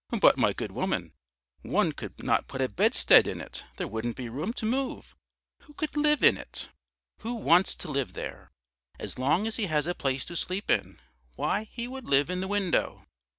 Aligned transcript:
"But, 0.19 0.35
my 0.35 0.51
good 0.51 0.71
woman, 0.71 1.13
one 1.61 1.91
could 1.91 2.23
not 2.23 2.47
put 2.47 2.59
a 2.59 2.67
bedstead 2.67 3.27
in 3.27 3.39
it; 3.39 3.63
there 3.77 3.87
wouldn't 3.87 4.17
be 4.17 4.29
room 4.29 4.51
to 4.53 4.65
move! 4.65 5.15
Who 5.65 5.73
could 5.75 5.95
live 5.95 6.23
in 6.23 6.37
it?" 6.37 6.69
"Who 7.19 7.35
wants 7.35 7.75
to 7.75 7.91
live 7.91 8.13
there! 8.13 8.51
As 8.97 9.19
long 9.19 9.45
as 9.45 9.57
he 9.57 9.67
has 9.67 9.85
a 9.85 9.93
place 9.93 10.25
to 10.25 10.35
sleep 10.35 10.71
in. 10.71 10.99
Why, 11.35 11.65
he 11.71 11.87
would 11.87 12.05
live 12.05 12.31
in 12.31 12.39
the 12.39 12.47
window." 12.47 13.05